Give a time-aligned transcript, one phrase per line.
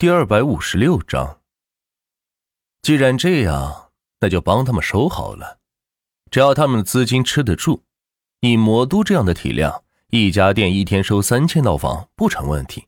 [0.00, 1.40] 第二百五十六章。
[2.82, 5.58] 既然这样，那就帮他们收好了。
[6.30, 7.82] 只要他们的资金吃得住，
[8.38, 12.86] 以魔都这样的体量，一家店一天收三千套房不成问题。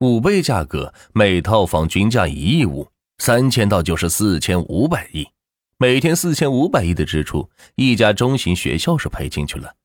[0.00, 2.88] 五倍价格，每套房均价一亿五，
[3.18, 5.28] 三千套就是四千五百亿。
[5.76, 9.76] 每天四千五百亿的支出，一家中型学校是赔进去了。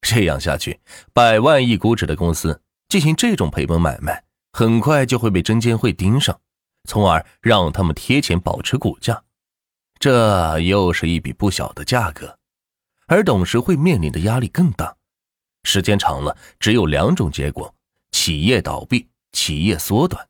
[0.00, 0.80] 这样下去，
[1.12, 4.24] 百万亿估值的公司进行这种赔本买卖，
[4.58, 6.40] 很快就会被证监会盯上，
[6.88, 9.22] 从而让他们贴钱保持股价。
[10.00, 12.36] 这又是一笔不小的价格，
[13.06, 14.96] 而董事会面临的压力更大。
[15.62, 17.72] 时间长了，只有两种结果：
[18.10, 20.28] 企业倒闭，企业缩短。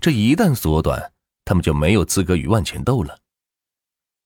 [0.00, 1.12] 这一旦缩短，
[1.44, 3.18] 他们就没有资格与万钱斗了。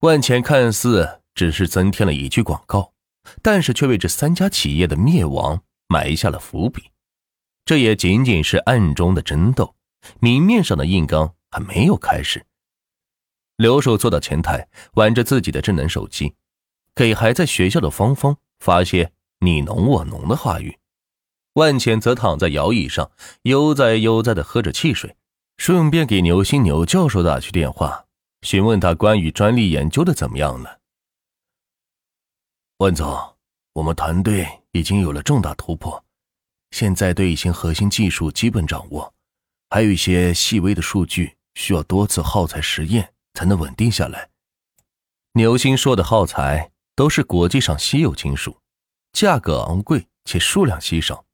[0.00, 2.92] 万钱看似只是增添了一句广告，
[3.40, 6.90] 但是却为这三家企业的灭亡埋下了伏笔。
[7.64, 9.74] 这也仅仅是暗中的争斗，
[10.18, 12.44] 明面上的硬刚还没有开始。
[13.56, 16.34] 刘守坐到前台，玩着自己的智能手机，
[16.94, 20.78] 给还在学校的芳芳发些你侬我侬的话语。
[21.54, 23.10] 万钱则躺在摇椅上，
[23.42, 25.16] 悠哉悠哉的喝着汽水，
[25.58, 28.06] 顺便给牛心牛教授打去电话。
[28.42, 30.78] 询问他关于专利研究的怎么样了？
[32.78, 33.36] 万总，
[33.74, 36.02] 我们团队已经有了重大突破，
[36.70, 39.12] 现在对一些核心技术基本掌握，
[39.68, 44.28] 还有一些细微的数据需要多次耗材实验才能稳定下来。
[45.32, 48.58] 牛星说的耗材都是国际上稀有金属，
[49.12, 51.24] 价格昂贵且数量稀少，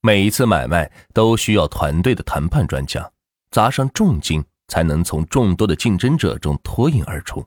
[0.00, 3.12] 每一次买卖都需要团队的谈判专家
[3.50, 4.44] 砸上重金。
[4.70, 7.42] 才能从众多的竞争者中脱颖而出，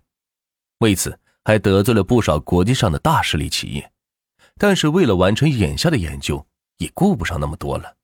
[0.79, 3.91] 为此还得罪了不少国际上的大势力企业。
[4.57, 6.43] 但是为了完成眼下的研究，
[6.81, 7.95] 也顾不上那么多了。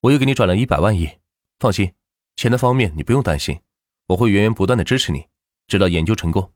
[0.00, 1.08] 我又给你转了一百万亿，
[1.58, 1.94] 放心，
[2.36, 3.60] 钱的方面你不用担心，
[4.06, 5.28] 我会源源不断的支持你，
[5.66, 6.52] 直到研究成功。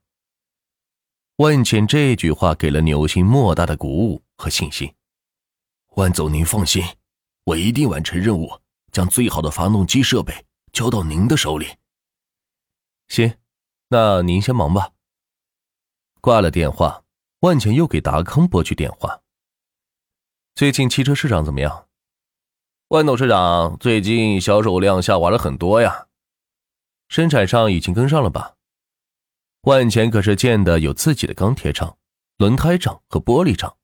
[1.37, 4.93] 万茜这句话给了牛星莫大的鼓舞和信心。
[5.97, 6.83] 万总您放心，
[7.45, 8.51] 我一定完成任务，
[8.91, 10.35] 将最好的发动机设备。
[10.71, 11.67] 交到您的手里。
[13.09, 13.35] 行，
[13.89, 14.91] 那您先忙吧。
[16.21, 17.03] 挂了电话，
[17.41, 19.23] 万钱又给达康拨去电话。
[20.59, 21.87] 最近汽车市场怎么样？
[22.89, 26.09] 万董事长，最近销售量下滑了很多呀。
[27.09, 28.57] 生产上已经跟上了吧？
[29.61, 31.97] 万钱可是建的有自己的钢铁厂、
[32.39, 33.77] 轮胎厂和玻璃厂，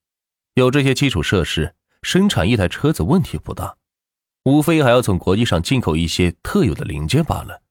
[0.55, 3.77] 有这些基础设施，生产一台车子问题不大。
[4.43, 7.63] 无非还要从国际上进口一些特有的零件罢了。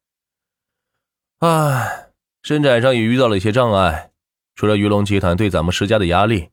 [1.39, 4.13] 唉，生产上也遇到了一些障碍，
[4.55, 6.51] 除了鱼龙集团对咱们施加的压力，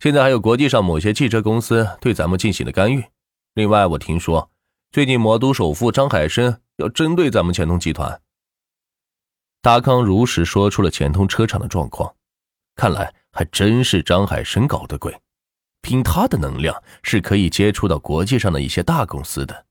[0.00, 3.04] 现在还有国际上某些汽车公司对咱们进行的干预。
[3.52, 4.50] 另外，我听说
[4.90, 8.22] 最近魔都首富张海生要针对咱们钱通集团。
[9.60, 12.16] 达康如实说出了钱通车厂的状况，
[12.76, 15.20] 看来还真是张海生搞的鬼。
[15.82, 19.66] 凭他的能量，是可以接触到国际上的一些大公司的。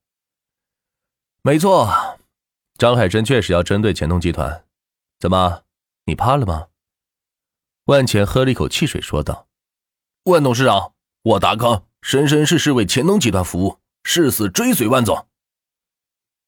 [1.41, 2.19] 没错，
[2.77, 4.63] 张海生确实要针对钱通集团。
[5.19, 5.63] 怎么，
[6.05, 6.67] 你怕了吗？
[7.85, 9.47] 万钱喝了一口汽水，说道
[10.29, 15.27] ：“万董事长，我达康生生世世为钱通集团服务，誓死追随万总。”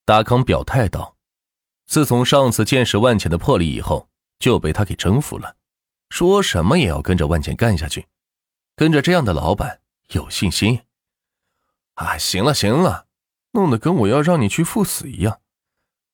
[0.05, 1.17] 达康表态道
[1.87, 4.09] ：“自从上次见识万钱的魄力以后，
[4.39, 5.55] 就被他给征服了，
[6.09, 8.07] 说什么也要跟着万钱干下去。”
[8.73, 9.81] 跟着这样的老板
[10.13, 10.81] 有信心，
[11.95, 13.05] 啊，行了行了，
[13.51, 15.41] 弄得跟我要让你去赴死一样。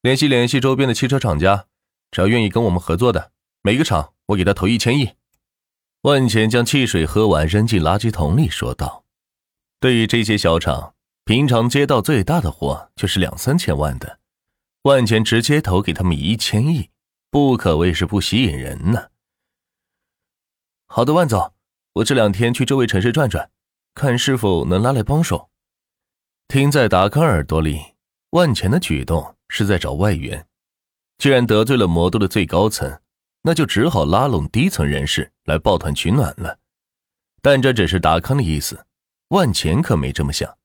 [0.01, 1.67] 联系联系周边的汽车厂家，
[2.11, 5.16] 只要愿意跟我们合作的，每个厂我给他投一千亿。
[6.01, 9.03] 万钱将汽水喝完，扔进垃圾桶里，说道
[9.79, 10.93] ：“对于这些小厂，
[11.25, 14.19] 平常接到最大的货就是两三千万的，
[14.83, 16.89] 万钱直接投给他们一千亿，
[17.29, 19.07] 不可谓是不吸引人呢。”
[20.87, 21.53] 好的，万总。
[21.95, 23.49] 我这两天去周围城市转转，
[23.95, 25.49] 看是否能拉来帮手。
[26.47, 27.81] 听在达康耳朵里，
[28.29, 30.47] 万钱的举动是在找外援。
[31.17, 33.01] 既然得罪了魔都的最高层，
[33.47, 36.59] 那就只好拉拢低层人士来抱团取暖了。
[37.41, 38.85] 但这只是达康的意思，
[39.29, 40.57] 万钱可没这么想，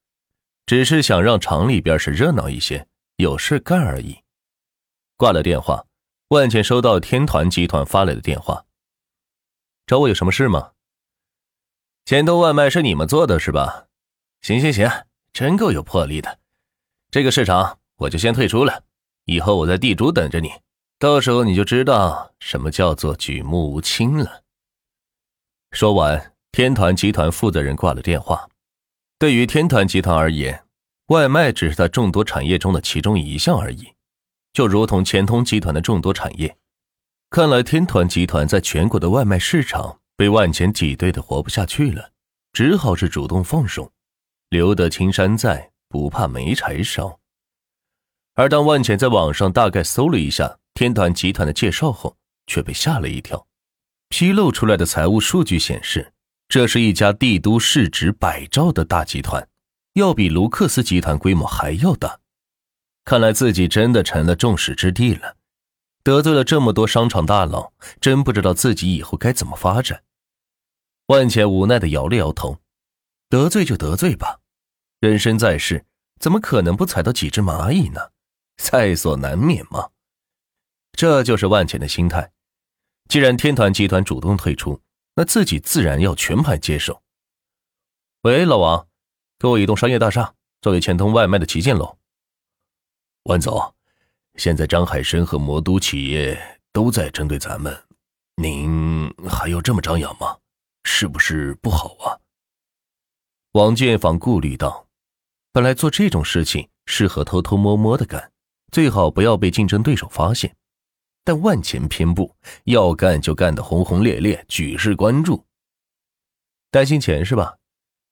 [0.66, 2.88] 只是想让厂里边是热闹一些，
[3.18, 4.18] 有事干而已。
[5.16, 5.86] 挂了电话，
[6.30, 8.64] 万钱收到天团集团发来的电话，
[9.86, 10.72] 找我有什么事吗？
[12.04, 13.86] 钱通外卖是你们做的是吧？
[14.40, 14.90] 行行行，
[15.32, 16.40] 真够有魄力的。
[17.12, 18.82] 这个市场我就先退出了，
[19.26, 20.50] 以后我在地主等着你，
[21.02, 24.44] 到时候你就知道什么叫做举目无亲了。
[25.72, 28.48] 说完，天团集团负责人挂了电话。
[29.18, 30.62] 对于天团集团而言，
[31.06, 33.88] 外卖只是他众多产业中的其中一项而已，
[34.52, 36.56] 就如同钱通集团的众多产业。
[37.30, 42.12] 看来天团集团在全国的外卖市场被万钱挤兑的活不下去了，
[42.52, 43.90] 只好是主动放手，
[44.50, 47.18] 留得青山在，不怕没柴烧。
[48.34, 52.16] 而当万钱在网上大概搜了一下天团集团的介绍后，
[52.46, 53.46] 却被吓了一跳。
[54.08, 56.12] 披露出来的财务数据显示，
[56.48, 59.48] 这是一家帝都市值百兆的大集团，
[59.94, 62.20] 要比卢克斯集团规模还要大。
[63.04, 65.36] 看来自己真的成了众矢之的了，
[66.02, 70.02] 得罪了这么多商场大佬，真不知道自己以后该怎么发展。
[71.06, 72.58] 万茜无奈的摇了摇头，
[73.28, 74.40] 得罪就得罪吧，
[75.00, 75.84] 人生在世，
[76.20, 78.10] 怎么可能不踩到几只蚂蚁呢？
[78.56, 79.88] 在所难免嘛，
[80.92, 82.32] 这就是万钱的心态。
[83.08, 84.80] 既然天团集团主动退出，
[85.14, 87.02] 那自己自然要全盘接受。
[88.22, 88.86] 喂，老王，
[89.38, 91.98] 给我一栋商业大厦作为钱通外卖的旗舰楼。
[93.24, 93.74] 万总，
[94.36, 97.76] 现在张海生和魔都企业都在针对咱们，
[98.36, 100.38] 您还要这么张扬吗？
[100.84, 102.18] 是不是不好啊？
[103.52, 104.86] 王建房顾虑道
[105.52, 108.32] ：“本来做这种事情适合偷偷摸摸的干。”
[108.72, 110.56] 最好不要被竞争对手发现，
[111.24, 112.34] 但万钱偏不
[112.64, 115.44] 要干就干得轰轰烈烈，举世关注。
[116.70, 117.58] 担心钱是吧？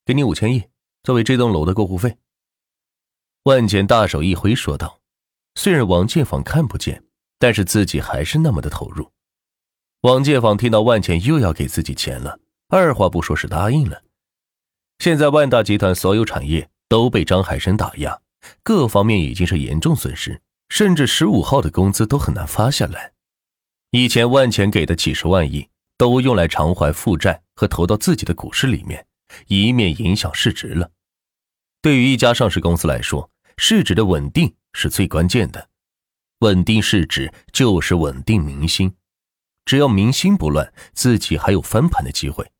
[0.04, 0.62] 给你五千亿
[1.02, 2.16] 作为这栋楼的过户费。
[3.44, 5.00] 万钱大手一挥说道
[5.56, 7.02] ：“虽然王建房看不见，
[7.38, 9.10] 但是自己还是那么的投入。”
[10.02, 14.02] 王建房听到万钱又要给自己钱了，二话不说是答应了。
[14.98, 18.20] 现在万大集团所有产业都被张海生打压，
[18.62, 20.40] 各方面已经是严重损失。
[20.70, 23.12] 甚至十五号的工资都很难发下来。
[23.90, 25.68] 以前万钱给的几十万亿
[25.98, 29.06] 都用来偿还负债和投到自己的股市里面，
[29.48, 30.90] 以免影响市值了。
[31.82, 35.68] 对于一家上市公司来说，市值的稳定是最关键的。
[36.38, 38.94] 稳定市值就是稳定民心。
[39.66, 42.50] 只要民心不乱，自己还有翻盘的机会。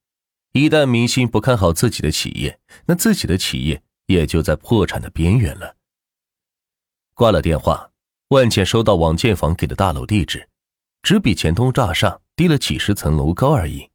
[0.52, 5.76] 一旦民心不看好自己的企业，那自己的企业也就在破产的边缘了。
[7.14, 7.89] 挂了电话。
[8.30, 10.48] 万茜收到王建房给的大楼地址，
[11.02, 13.90] 只比钱通大厦低了几十层楼高而已，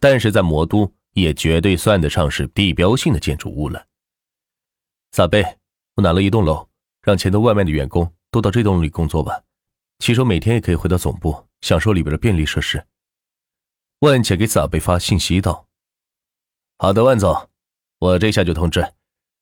[0.00, 3.86] 但是在魔都也绝对算得上是地标性的建筑物了。
[5.12, 5.44] 撒贝，
[5.94, 6.66] 我拿了一栋楼，
[7.02, 9.42] 让钱通外卖的员工都到这栋里工作吧，
[9.98, 12.82] 骑手每天也可以回到总部，享受里边的便利设施。
[13.98, 15.66] 万茜给撒贝发信息道
[16.78, 17.50] ：“好的，万总，
[17.98, 18.94] 我这下就通知。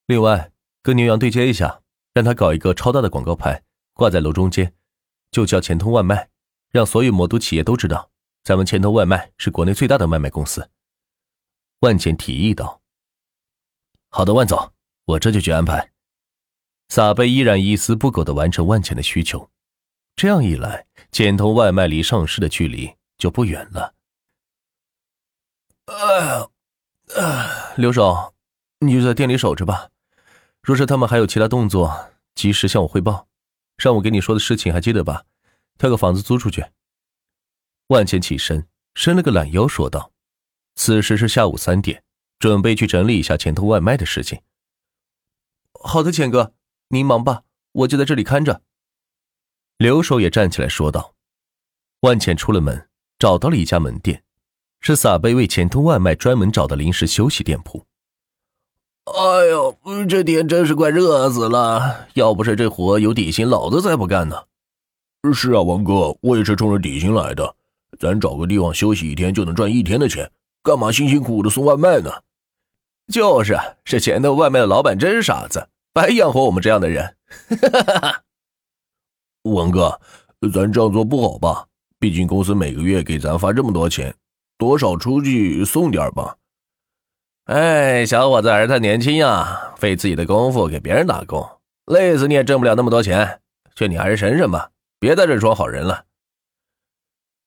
[0.07, 0.51] 另外，
[0.83, 1.83] 跟牛羊对接一下，
[2.13, 3.63] 让他搞一个超大的广告牌。”
[3.95, 4.75] 挂在楼中间，
[5.31, 6.29] 就叫钱通外卖，
[6.71, 8.11] 让所有魔都企业都知道，
[8.43, 10.69] 咱们钱通外卖是国内最大的外卖公司。
[11.81, 12.83] 万钱提议道
[14.11, 14.73] ：“好的，万总，
[15.05, 15.93] 我这就去安排。”
[16.91, 19.49] 撒贝依然一丝不苟的完成万钱的需求，
[20.17, 23.95] 这样一来，钱通外卖离上市的距离就不远了。
[25.87, 26.49] 哎呀，
[27.17, 28.35] 哎， 刘首，
[28.81, 29.91] 你就在店里守着吧，
[30.63, 33.29] 若是他们还有其他动作，及时向我汇报。
[33.79, 35.25] 上午给你说的事情还记得吧？
[35.79, 36.65] 挑个房子租出去。
[37.89, 40.13] 万茜起身，伸了个懒腰，说道
[40.77, 42.03] ：“此时是下午三点，
[42.39, 44.41] 准备去整理一下钱通外卖的事情。”
[45.83, 46.55] 好的，钱哥，
[46.89, 47.43] 您忙吧，
[47.73, 48.63] 我就在这里看着。
[49.77, 51.15] 刘守也站起来说道。
[52.01, 52.89] 万茜出了门，
[53.19, 54.25] 找到了一家门店，
[54.81, 57.87] 是撒贝为钱通外卖专门找的临时休息店铺。
[59.05, 59.77] 哎呦，
[60.09, 62.09] 这天真是快热死了！
[62.15, 64.37] 要不是这活有底薪，老子才不干呢。
[65.35, 67.55] 是啊，王哥，我也是冲着底薪来的。
[67.99, 70.31] 咱找个地方休息一天就能赚一天的钱，
[70.63, 72.11] 干嘛辛辛苦苦的送外卖呢？
[73.13, 77.15] 就是，这前头外卖的老板真傻子，白养活我们这样的人。
[79.45, 80.01] 王哥，
[80.53, 81.67] 咱这样做不好吧？
[81.99, 84.15] 毕竟公司每个月给咱发这么多钱，
[84.57, 86.37] 多少出去送点吧。
[87.45, 91.47] 哎，小伙子还是太年轻呀，费自己的功夫给别人打工，
[91.85, 93.43] 累死你也挣不了那么多钱。
[93.75, 96.07] 劝你还是省省吧，别在这装好人了。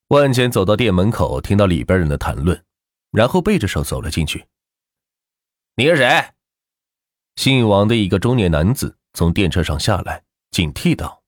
[0.10, 2.64] 万钱走到店门口，听到里边人的谈论，
[3.12, 4.46] 然后背着手走了进去。
[5.76, 6.26] 你是谁？
[7.36, 11.24] 姓王的一个中年男子从电车上下来，警惕道。